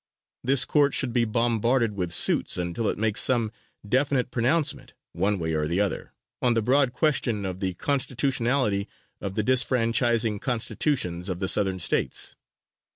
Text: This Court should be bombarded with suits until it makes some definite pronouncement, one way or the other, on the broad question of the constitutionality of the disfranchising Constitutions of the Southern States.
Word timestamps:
This 0.43 0.65
Court 0.65 0.95
should 0.95 1.13
be 1.13 1.25
bombarded 1.25 1.93
with 1.93 2.11
suits 2.11 2.57
until 2.57 2.87
it 2.89 2.97
makes 2.97 3.21
some 3.21 3.51
definite 3.87 4.31
pronouncement, 4.31 4.93
one 5.13 5.37
way 5.37 5.53
or 5.53 5.67
the 5.67 5.79
other, 5.79 6.11
on 6.41 6.55
the 6.55 6.63
broad 6.63 6.91
question 6.91 7.45
of 7.45 7.59
the 7.59 7.75
constitutionality 7.75 8.87
of 9.21 9.35
the 9.35 9.43
disfranchising 9.43 10.39
Constitutions 10.41 11.29
of 11.29 11.37
the 11.37 11.47
Southern 11.47 11.77
States. 11.77 12.35